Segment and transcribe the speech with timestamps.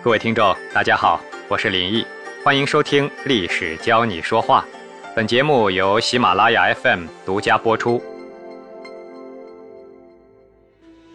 [0.00, 2.06] 各位听众，大家好，我是林毅，
[2.44, 4.64] 欢迎收听《历史教你说话》。
[5.12, 8.00] 本节目由喜马拉雅 FM 独家播出。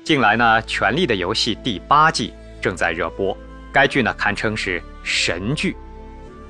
[0.03, 3.35] 近来呢，《权力的游戏》第八季正在热播，
[3.71, 5.77] 该剧呢堪称是神剧。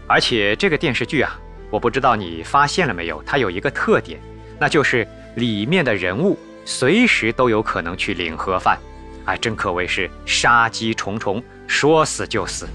[0.08, 1.40] 而且这个电视剧啊，
[1.70, 4.20] 我不知道你发现了没有，它有一个特点，
[4.60, 8.80] 那就是里面的人物随时都有可能去领盒饭，
[9.26, 11.42] 哎，真可谓是杀机重重。
[11.68, 12.68] 说死就死。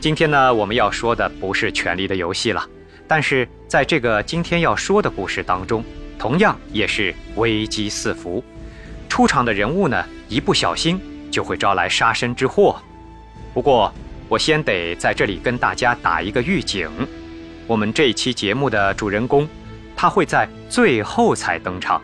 [0.00, 2.68] 今天呢，我们要说的不是《权力的游戏》了，
[3.06, 5.84] 但是在这个今天要说的故事当中，
[6.18, 8.42] 同样也是危机四伏。
[9.08, 11.00] 出场的人物呢，一不小心
[11.30, 12.80] 就会招来杀身之祸。
[13.54, 13.92] 不过，
[14.28, 16.88] 我先得在这里跟大家打一个预警：
[17.66, 19.46] 我们这期节目的主人公，
[19.94, 22.00] 他会在最后才登场，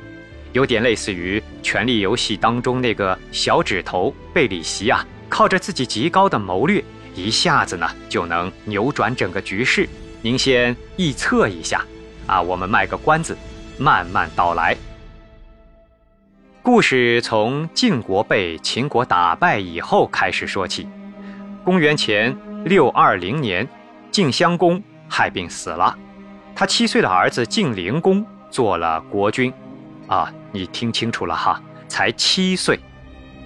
[0.53, 5.05] 有点类似于《权力游戏》当中那个小指头贝里席啊。
[5.29, 6.83] 靠着自己极高的谋略，
[7.15, 9.89] 一下子呢就能扭转整个局势。
[10.23, 11.85] 您先臆测一下，
[12.27, 13.37] 啊，我们卖个关子，
[13.79, 14.77] 慢慢道来。
[16.63, 20.89] 故事从晋国被秦国打败以后开始说起。
[21.65, 23.67] 公元前六二零年，
[24.11, 25.97] 晋襄公害病死了，
[26.55, 29.53] 他七岁的儿子晋灵公做了国君。
[30.09, 32.79] 啊，你听清楚了哈，才七岁。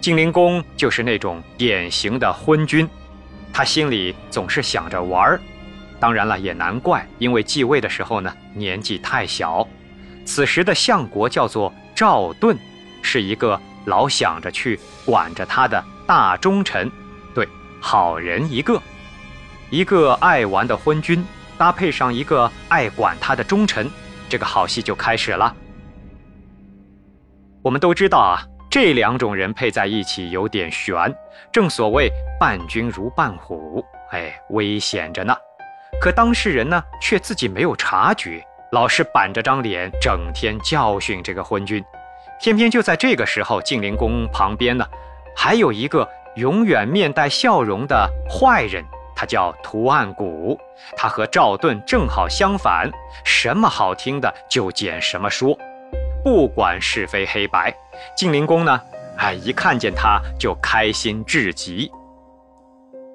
[0.03, 2.89] 晋灵公就是那种典型的昏君，
[3.53, 5.41] 他心里总是想着玩儿。
[6.01, 9.65] 当然了，也难怪，因为继位的时候呢年纪太小。
[10.25, 12.59] 此时的相国叫做赵盾，
[13.01, 16.91] 是一个老想着去管着他的大忠臣，
[17.33, 17.47] 对，
[17.81, 18.83] 好人一个。
[19.71, 21.25] 一个爱玩的昏君，
[21.57, 23.89] 搭配上一个爱管他的忠臣，
[24.29, 25.55] 这个好戏就开始了。
[27.63, 28.43] 我们都知道啊。
[28.73, 30.97] 这两种人配在一起有点悬，
[31.53, 35.37] 正所谓伴君如伴虎，哎，危险着呢。
[36.01, 41.85] 可当事人呢，却自己没有察觉，老是板着张脸，整天教训这个昏君。
[42.41, 44.87] 偏偏就在这个时候，晋灵公旁边呢，
[45.37, 48.83] 还有一个永远面带笑容的坏人，
[49.15, 50.59] 他叫图案古。
[50.97, 52.91] 他和赵盾正好相反，
[53.23, 55.59] 什么好听的就捡什么说。
[56.25, 57.75] 不管是非黑白，
[58.17, 58.81] 晋灵公呢，
[59.17, 61.91] 哎，一看见他就开心至极。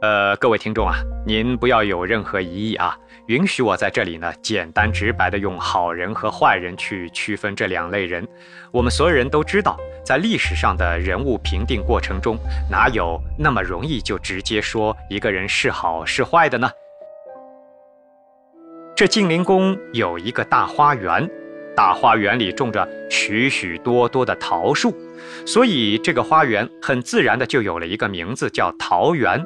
[0.01, 0.95] 呃，各位听众啊，
[1.25, 2.97] 您不要有任何疑义啊，
[3.27, 8.27] 允许我在这里呢，简单直白的用好人和坏人去区分这两类人。
[8.71, 12.37] 我们所有人都知道，在历史上的人物评定过程中，
[12.69, 16.69] 哪有那么容易就直接说一个人是好是坏的呢？
[18.97, 21.27] 这晋灵公有一个大花园。
[21.77, 24.97] 大花园里种着许许多多的桃树，
[25.45, 29.45] 所以这个花园很自然的就有了一个名字，叫桃园。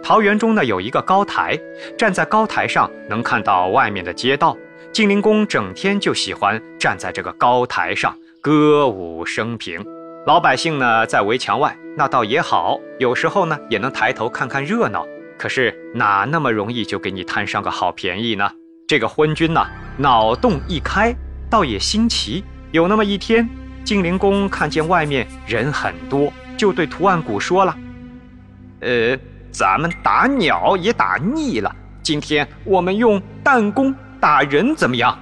[0.00, 1.58] 桃园中呢有一个高台，
[1.98, 4.56] 站在高台上能看到外面的街道。
[4.92, 9.84] 晋灵公整天就喜欢站在这个高台上歌舞升平。
[10.28, 15.04] 老百姓呢在围墙外，那倒也好，有时候呢也能抬头看看热闹。
[15.36, 18.48] 可是哪那么容易就给你贪上个好便宜呢？
[18.86, 19.60] 这个昏君呢
[19.98, 21.12] 脑洞一开。
[21.54, 22.42] 倒也新奇，
[22.72, 23.48] 有那么一天，
[23.84, 27.76] 精灵公看见外面人很多，就对图案谷说了
[28.82, 29.16] ：“呃，
[29.52, 31.72] 咱们打鸟也打腻了，
[32.02, 35.16] 今天我们用弹弓打人怎么样？”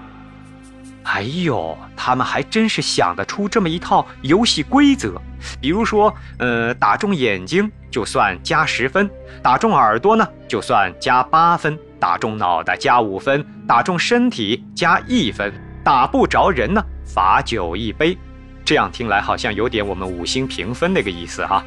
[1.04, 5.20] 哎呦，他们还真是想得出这么一套游戏规则，
[5.60, 9.10] 比如说，呃，打中眼睛就算加十分，
[9.42, 15.52] 打中耳朵呢就算加八分，打中脑袋加五分，打中身体加一分。
[15.84, 18.16] 打不着人呢，罚酒一杯，
[18.64, 21.64] 这样听来好像有点我们五星评分那个意思哈，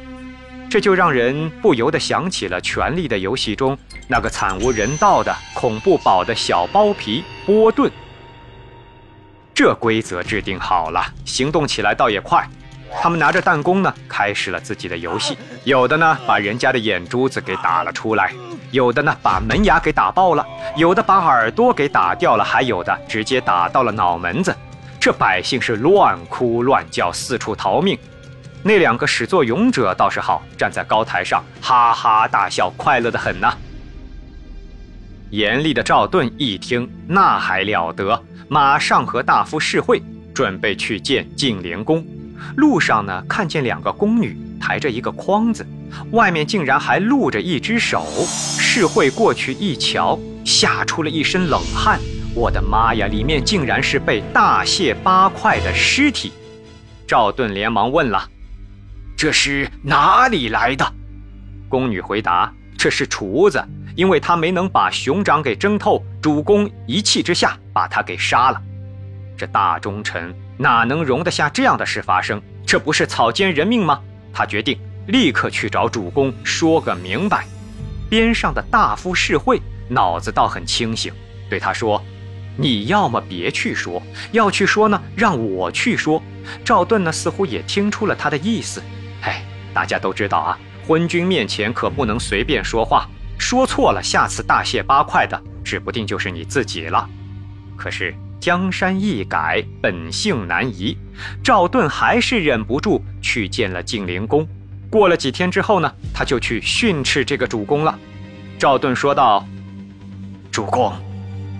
[0.70, 3.76] 这就让人不由得想起了《权力的游戏》中
[4.08, 7.92] 那个惨无人道的恐怖堡的小包皮波顿。
[9.54, 12.48] 这规则制定好了，行动起来倒也快。
[13.02, 15.36] 他们拿着弹弓呢，开始了自己的游戏。
[15.64, 18.32] 有的呢，把人家的眼珠子给打了出来。
[18.70, 20.44] 有的呢，把门牙给打爆了；
[20.76, 24.54] 有的把耳朵给打掉了；还有的直接打到了脑门子。
[25.00, 27.98] 这百姓是乱哭乱叫，四处逃命。
[28.62, 33.54] 那两个始作俑者倒是好，站在高台上哈哈大笑，快乐的很呐。
[35.30, 40.02] 严厉的赵盾一听，那还了得，马上和大夫示会，
[40.34, 42.04] 准备去见晋灵公。
[42.56, 45.66] 路上呢，看见两个宫女抬着一个筐子，
[46.12, 48.06] 外面竟然还露着一只手。
[48.58, 51.98] 智慧过去一瞧，吓出了一身冷汗。
[52.34, 56.32] 我的妈呀，里面竟然是被大卸八块的尸体！
[57.06, 58.28] 赵盾连忙问了
[59.16, 60.84] ：“这是哪里来的？”
[61.70, 63.64] 宫女回答：“这是厨子，
[63.94, 68.60] 因为他没能把熊掌给蒸透，主公一气之下把他给杀了。
[69.38, 72.42] 这大忠臣哪能容得下这样的事发生？
[72.66, 74.00] 这不是草菅人命吗？
[74.36, 77.46] 他决定立刻去找主公说个明白。
[78.10, 81.10] 边上的大夫士会脑子倒很清醒，
[81.48, 82.04] 对他说
[82.54, 84.02] ：“你要么别去说，
[84.32, 86.22] 要去说呢，让我去说。”
[86.62, 88.82] 赵盾呢，似乎也听出了他的意思。
[89.22, 89.42] 哎，
[89.72, 93.08] 大家都知道啊，昏君面前可不能随便说话，
[93.38, 97.08] 说错了，下次大卸八块的，指不定就是你自己了。
[97.74, 98.14] 可是
[98.46, 100.96] 江山易改，本性难移，
[101.42, 104.46] 赵盾还是忍不住去见了晋灵公。
[104.88, 107.98] 过了几天之后呢，他就去训斥这个主公了。
[108.56, 109.44] 赵盾说道
[110.52, 110.92] ：“主公，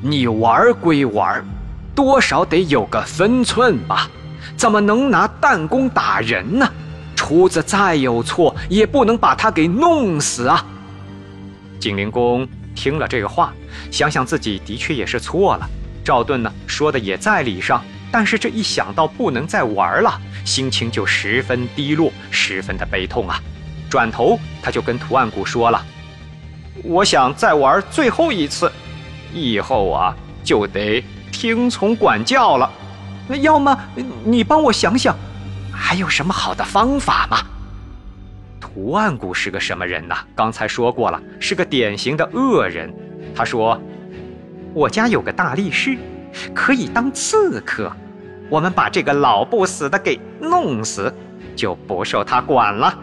[0.01, 1.45] 你玩归玩，
[1.93, 4.09] 多少得有个分寸吧？
[4.57, 6.73] 怎么能拿弹弓打人呢？
[7.17, 10.65] 厨子再有错，也不能把他给弄死啊！”
[11.83, 12.47] 晋灵公
[12.77, 13.53] 听了这个话，
[13.91, 15.69] 想想自己的确也是错了。
[16.07, 17.83] 赵盾呢，说的也在理上。
[18.13, 23.43] 但是这一想到不能再玩了，心情就十分低落，十分的悲痛啊！
[23.91, 25.85] 转头他就跟图案谷说了
[26.85, 28.71] ：“我想再玩最后一次，
[29.35, 30.15] 以后啊
[30.45, 32.71] 就得听从管教了。
[33.27, 33.77] 那要么
[34.25, 35.15] 你帮我想想，
[35.73, 37.39] 还有什么好的方法吗？”
[38.61, 40.17] 图案谷是个什么人呢？
[40.35, 42.95] 刚才说过了，是个典型的恶人。
[43.35, 43.79] 他说
[44.77, 45.97] ：“我家有个大力士，
[46.55, 47.91] 可以当刺客。”
[48.51, 51.13] 我们把这个老不死的给弄死，
[51.57, 52.97] 就不受他管了。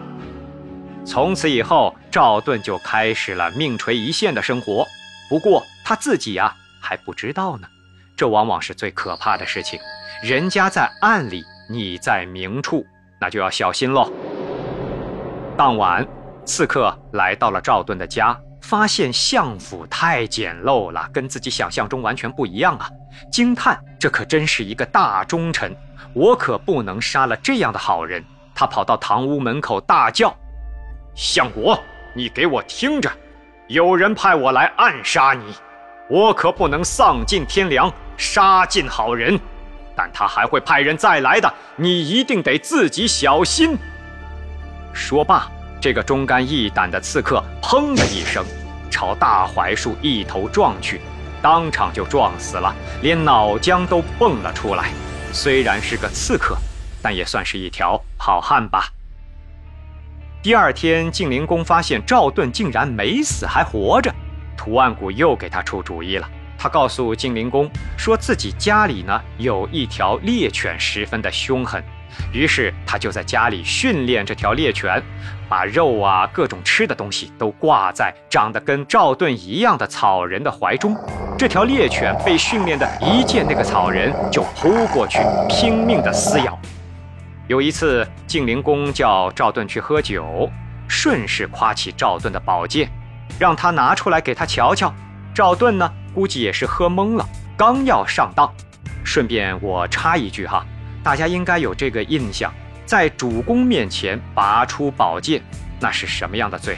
[1.04, 4.86] 从此以后，赵盾就开始了命垂一线的生活。
[5.28, 7.68] 不过他自己呀还不知道呢，
[8.16, 9.80] 这往往是最可怕的事情。
[10.24, 12.86] 人家在暗里，你在明处，
[13.20, 14.10] 那就要小心喽。
[15.58, 16.08] 当晚，
[16.46, 18.40] 刺客来到了赵盾的家。
[18.64, 22.90] 发现相府太简陋了，跟自己想象中完全不一样啊！
[23.30, 25.76] 惊叹，这可真是一个大忠臣，
[26.14, 28.24] 我可不能杀了这样的好人。
[28.56, 30.34] 他跑到堂屋门口大叫
[31.14, 31.78] ：“相国，
[32.16, 33.12] 你给我听着！
[33.68, 35.54] 有人派我来暗杀你，
[36.10, 39.38] 我可不能丧尽天良，杀尽好人。
[39.94, 43.78] 但他还会派人再来的，你一定得自己小心。”
[44.96, 45.52] 说罢。
[45.84, 48.46] 这个忠肝义胆的刺客，砰的一声，
[48.90, 51.02] 朝大槐树一头撞去，
[51.42, 54.94] 当场就撞死了，连脑浆都蹦了出来。
[55.34, 56.56] 虽然是个刺客，
[57.02, 58.86] 但也算是一条好汉吧。
[60.42, 64.10] 第二天，晋灵公发现赵盾竟然没死，还活着，
[64.56, 66.26] 图案谷又给他出主意了。
[66.58, 71.84] 他告诉晋灵公，说自己家里呢有一条猎犬，十分的凶狠。
[72.32, 75.02] 于是他就在家里训练这条猎犬，
[75.54, 80.98] 把肉啊各种吃的东西都挂在长得跟赵盾一样的草人的怀中。
[81.38, 86.58] 这条猎犬被训练的一见那个草人就扑过去，拼命的撕咬。
[87.48, 90.50] 有一次，晋灵公叫赵盾去喝酒，
[90.88, 92.90] 顺势夸起赵盾的宝剑，
[93.38, 94.92] 让他拿出来给他瞧瞧。
[95.36, 97.24] 赵盾呢，估计也是喝懵了，
[97.56, 98.52] 刚要上当。
[99.04, 100.66] 顺便我插一句哈。
[101.04, 102.52] 大家应该有这个印象，
[102.86, 105.42] 在主公面前拔出宝剑，
[105.80, 106.78] 那是什么样的罪？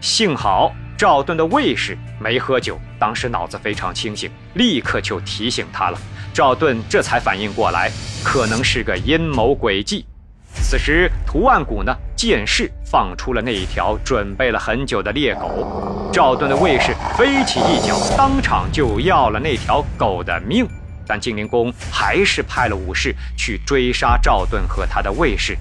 [0.00, 5.98] 幸好赵盾的卫士没喝酒，当时脑子非常清醒，立刻就提醒他了。
[6.32, 7.90] 赵盾这才反应过来，
[8.22, 10.04] 可能是个阴谋诡计。
[10.54, 20.68] 此时图案谷呢，剑士放出了那一条准备了很久的猎狗，赵盾的卫士飞起一脚，当场就要了那条狗的命。
[21.08, 25.56] 但晋灵公还是派了武士去追杀赵盾和他的卫士。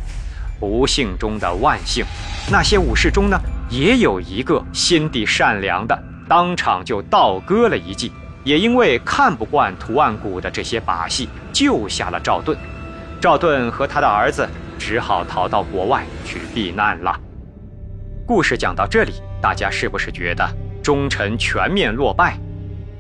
[0.60, 2.04] 不幸中的万幸，
[2.52, 3.40] 那些武士中呢，
[3.70, 8.12] 也有一个心地善良的，当场就倒戈了一计。
[8.44, 12.58] 也因为看不惯图案谷的这些把戏，救下了赵盾。
[13.20, 14.48] 赵盾和他的儿子
[14.80, 17.20] 只好逃到国外去避难了。
[18.26, 20.48] 故事讲到这里，大家是不是觉得
[20.82, 22.38] 忠臣全面落败？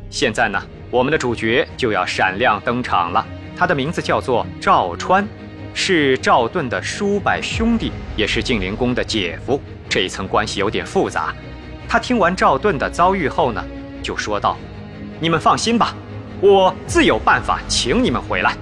[0.09, 0.61] 现在呢？
[0.89, 3.25] 我们的主角就要闪亮登场了，
[3.57, 5.27] 他的名字叫做赵川，
[5.73, 11.35] 是赵盾的叔伯兄弟，也是晋灵公的姐夫，这一层关系有点复杂。
[11.89, 13.61] 他听完赵盾的遭遇后呢，
[14.01, 14.57] 就说道
[15.19, 15.93] ：“你们放心吧，
[16.39, 18.55] 我自有办法请你们回来。”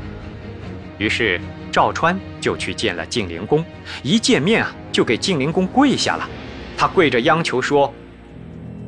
[0.97, 1.39] 于是
[1.71, 3.63] 赵川就去见了晋灵公，
[4.01, 6.27] 一见面啊，就给晋灵公跪下了，
[6.75, 7.93] 他跪着央求说。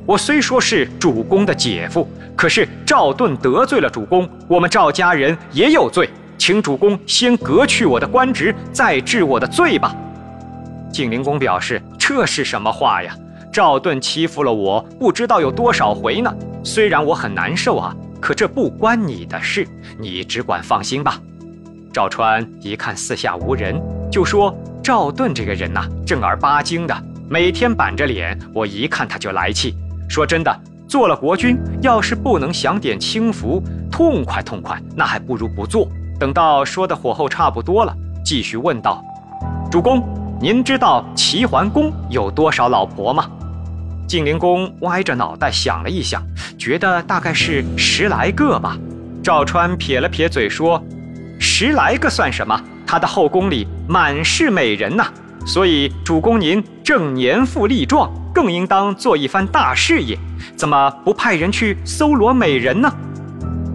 [0.08, 9.94] 我虽说是主公的姐夫，可是赵盾得罪了主公，我们赵家人也有罪，请主公先革去我的官职，再治我的罪吧。
[10.94, 13.14] 晋灵公表示：“这是什么话呀？
[13.52, 16.34] 赵盾欺负了我，不知道有多少回呢。
[16.64, 19.68] 虽然我很难受啊，可这不关你的事，
[20.00, 21.20] 你只管放心吧。”
[21.92, 23.78] 赵川一看四下无人，
[24.10, 26.96] 就说：“赵盾这个人呐，正儿八经的，
[27.28, 29.76] 每天板着脸，我一看他就来气。
[30.08, 33.62] 说真的，做了国君，要是不能享点清福，
[33.92, 35.88] 痛快痛快，那还不如不做。”
[36.20, 37.96] 等到说的火候差不多了，
[38.26, 39.04] 继续问道
[39.70, 40.04] ：“主公，
[40.42, 43.30] 您知道齐桓公有多少老婆吗？”
[44.08, 46.24] 晋灵公歪着脑袋想了一想，
[46.58, 48.78] 觉得大概是十来个吧。
[49.22, 50.82] 赵川撇了撇嘴说
[51.40, 52.60] ：“十来个算什么？
[52.88, 55.08] 他的后宫里满是美人呐。
[55.46, 60.16] 所以主公您正年富力壮，更应当做一番大事业，
[60.56, 62.88] 怎么不派人去搜罗美人呢？”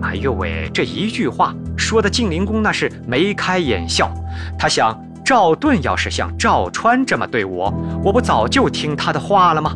[0.01, 1.53] 哎呦喂，这一句话。
[1.77, 4.09] 说的晋灵公那是眉开眼笑，
[4.57, 9.75] 他想赵盾要是像赵川这么对我，我不早就听他的话了吗？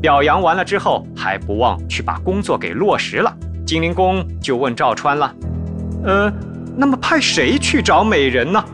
[0.00, 3.36] 表扬完了之后，还不忘去把工作给落实了。
[3.66, 5.34] 晋灵公就问赵川了
[6.06, 6.32] ：“呃，
[6.76, 8.64] 那么派谁去找美人呢？”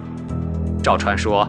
[0.85, 1.49] 赵川说：“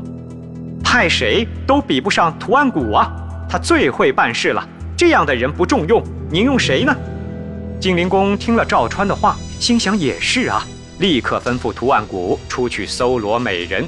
[0.81, 3.11] 派谁都比不上图案谷啊，
[3.55, 4.67] 他最会办事了。
[4.97, 6.93] 这样的人不重用，您用谁呢？”
[7.79, 10.67] 晋灵公听了赵川的话，心想也是啊。
[10.99, 13.87] 立刻吩咐图案谷出去搜罗美人。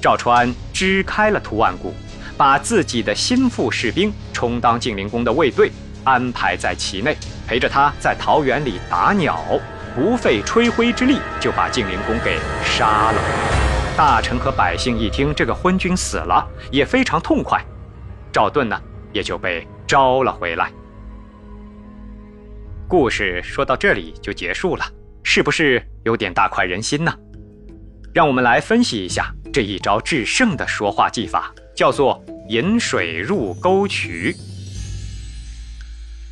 [0.00, 1.92] 赵川支开了图案谷，
[2.36, 5.72] 把自己的心腹士兵充当晋灵公的卫队，
[6.04, 9.42] 安排在其内，陪着他在桃园里打鸟，
[9.96, 13.20] 不费吹灰之力就把晋灵公给杀了。
[13.96, 17.60] 大臣和百姓一听这个昏君死了，也非常痛快。
[18.32, 18.80] 赵盾呢，
[19.12, 20.72] 也就被招了回来。
[22.88, 24.84] 故事说到这里就结束了。
[25.24, 27.14] 是不是有点大快人心呢？
[28.12, 34.34] 让我们来分析一下这一招制胜的说话技法，叫做“引水入沟渠”。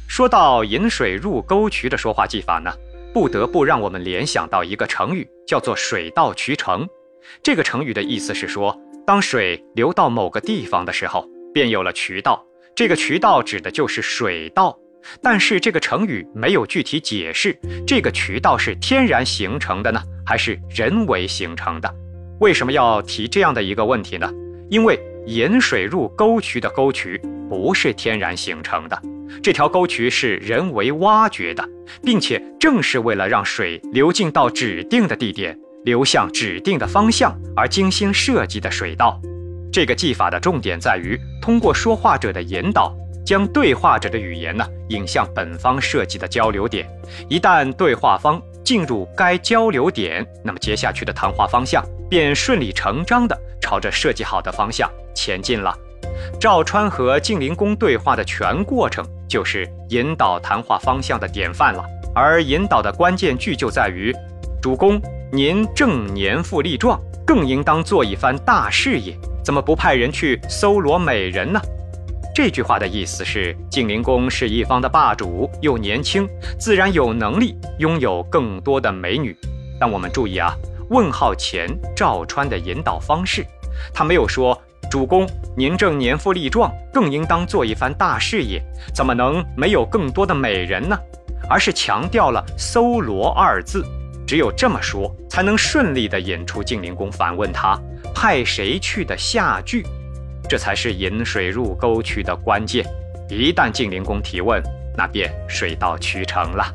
[0.09, 2.73] 说到“引水入沟渠”的说话技法呢，
[3.15, 6.87] 不得不让我们联想到一个成语，叫做“水到渠成”。
[7.45, 12.45] 这个成语的意思是说，当水流到某个地方的时候，便有了渠道，
[12.81, 14.75] 这个渠道指的就是水道。
[15.21, 17.55] 但是这个成语没有具体解释，
[17.87, 21.95] 这个渠道是天然形成的呢，还是人为形成的？
[22.41, 24.33] 为什么要提这样的一个问题呢？
[24.71, 27.21] 因为引水入沟渠的沟渠
[27.51, 28.99] 不是天然形成的，
[29.43, 31.63] 这条沟渠是人为挖掘的，
[32.03, 39.21] 并且正是为了让水流进到指定的地点，流向指定的方向而精心设计的水道。
[39.73, 42.95] 这个技法的重点在于通过说话者的引导。
[43.23, 46.89] 将对话者的语言呢引向本方设计的交流点，
[47.29, 55.73] 一旦对话方进入该交流点，那么接下去的谈话方向便顺理成章地朝着设计好的方向前进了。
[56.41, 64.13] 赵川和晋灵公对话的全过程就是引导谈话方向的典范了，而引导的关键句就在于
[64.61, 65.01] ：“主公，
[65.31, 71.61] 您正年富力壮，更应当做一番大事业，怎么不派人去搜罗美人呢？”
[72.35, 76.29] 这句话的意思是，晋灵公是一方的霸主，又年轻，
[76.59, 79.37] 自然有能力拥有更多的美女。
[79.79, 80.55] 但我们注意啊，
[80.91, 83.45] 问号前赵川的引导方式，
[83.93, 84.57] 他没有说
[84.89, 88.63] “主公，您正年富力壮，更应当做一番大事业，
[88.95, 90.97] 怎么能没有更多的美人呢？”
[91.51, 93.85] 而是强调了“搜罗”二字。
[94.31, 97.77] 只有这么说，才能顺利地引出晋灵公反问他
[98.15, 99.85] 派谁去的下句。
[100.49, 102.87] 这才是引水入沟渠的关键。
[103.29, 104.63] 一旦晋灵公提问，
[104.97, 106.73] 那便水到渠成了。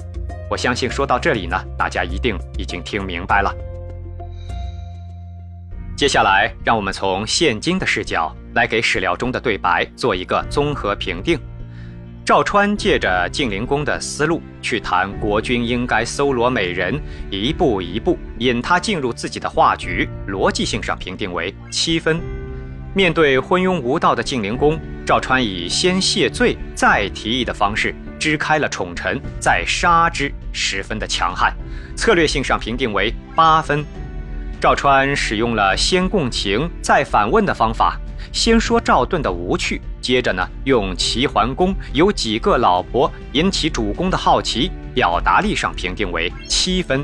[0.50, 3.56] 我相信说到这里呢，大家一定已经听明白了。
[5.96, 11.40] 接下来，让我们从现今的视角来给史料中的对白做一个综合评定。
[12.26, 22.20] 赵川借着晋灵公的思路去谈国君应该搜罗美人，一步一步引他进入自己的话局，逻辑性上评定为七分。
[22.96, 31.56] 面对昏庸无道的晋灵公，赵川以先谢罪再提议的方式支开了宠臣，再杀之，十分的强悍。
[31.96, 33.86] 策略性上评定为八分。
[34.60, 38.00] 赵川使用了先共情再反问的方法，
[38.32, 47.04] 先说赵盾的无趣，接着呢用齐桓公有几个老婆引起主公的好奇，表达力上评定为七分。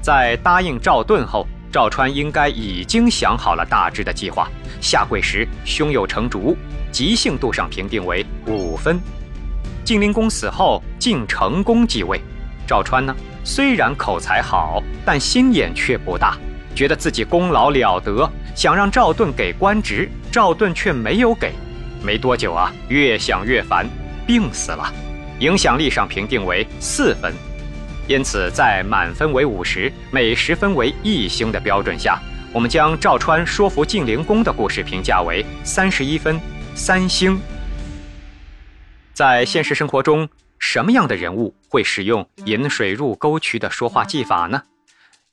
[0.00, 1.44] 在答应赵盾后。
[1.72, 4.46] 赵川应该已经想好了大致的计划，
[4.78, 6.54] 下跪时胸有成竹，
[6.92, 9.00] 即兴度上评定为五分。
[9.82, 12.20] 晋灵公死后，晋成公继位，
[12.66, 16.36] 赵川呢虽然口才好，但心眼却不大，
[16.74, 21.54] 觉得自己功劳了得，想让赵盾给官职，赵盾却没有给，
[22.04, 23.88] 没多久啊，越想越烦，
[24.26, 24.92] 病死了。
[25.38, 27.32] 影响力上评定为四分，
[28.06, 32.20] 因此在满分为五十，每十分为一星的标准下，
[32.52, 36.40] 我们将赵川说服晋灵公的故事评价为三十一分，
[36.74, 37.40] 三星。
[39.12, 40.28] 在现实生活中，
[40.58, 44.62] 什么样的人物会使用“引水入沟渠”的说话技法呢？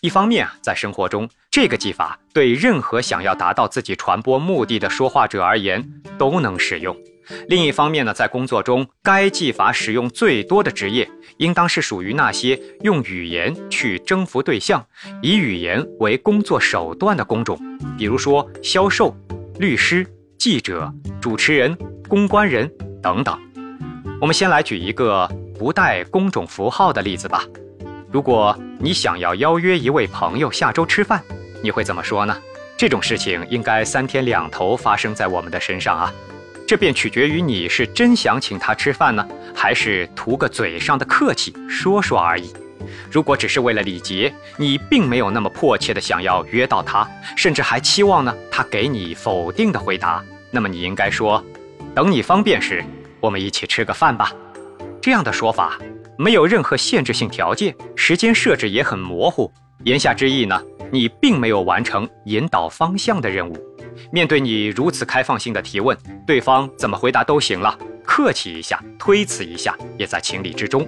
[0.01, 5.83] 一方面啊，在生活中，这个技法对任何想要达到自己传播目的的说话者而言
[6.17, 6.95] 都能使用。
[7.47, 14.85] 另一方面呢，在工作中，该技法使用最多的职业，应当是属于那些用语言去征服对象，
[15.23, 17.59] 以语言为工作手段的工种，
[17.97, 19.15] 比如说销售、
[19.57, 20.05] 律师、
[20.37, 21.75] 记者、主持人、
[22.07, 23.35] 公关人等等。
[24.21, 25.27] 我们先来举一个
[25.57, 27.43] 不带工种符号的例子吧。
[28.11, 31.21] 如果你想要邀约一位朋友下周吃饭，
[31.61, 32.33] 你会怎么说呢？
[32.77, 36.13] 这种事情应该三天两头发生在我们的身上啊。
[36.65, 42.53] 这便取决于你是真想请他吃饭呢，还是图个嘴上的客气说说而已。
[43.11, 47.05] 如果只是为了礼节，你并没有那么迫切的想要约到他，
[47.35, 51.43] 甚至还期望呢他给你否定的回答，那么你应该说
[51.93, 52.81] ：“等你方便时。”
[53.19, 54.31] 我们一起吃个饭吧，
[55.01, 55.77] 这样的说法
[56.21, 59.49] 没有任何限制性条件，时间设置也很模糊。
[59.85, 60.61] 言下之意呢，
[60.91, 63.55] 你并没有完成引导方向的任务。
[64.11, 65.97] 面对你如此开放性的提问，
[66.27, 70.85] 对方怎么回答都行了，客气一下、推辞一下也在情理之中。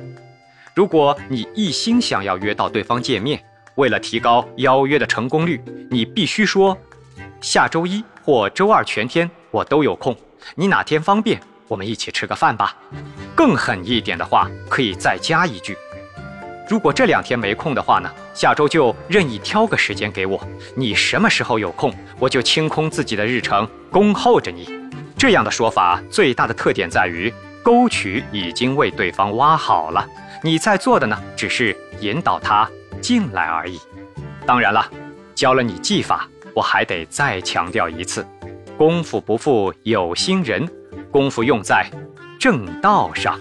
[0.76, 3.42] 如果你一心想要约到对方见面，
[3.76, 6.78] 为了提高邀约的成功率，你必须说：
[7.40, 10.14] 下周一或周二全天我都有空，
[10.56, 11.40] 你哪天方便？
[11.72, 12.76] 我们一起吃个饭吧。
[13.34, 15.78] 更狠一点的话，可以再加一句：
[16.68, 20.46] 如果这两天没空的话呢，下周就任意挑个时间给我。
[20.76, 24.68] 你什么时候有空，我就清空自己的日程，恭候着你。
[25.18, 30.06] 这样的说法最大的特点在于，沟渠已经为对方挖好了，
[30.44, 33.80] 你在做的呢，只是引导他进来而已。
[34.46, 34.86] 当然了，
[35.34, 38.28] 教了你技法，我还得再强调一次：
[38.78, 40.70] 功夫不负有心人。
[41.12, 41.86] 功夫用在
[42.40, 43.38] 正道上。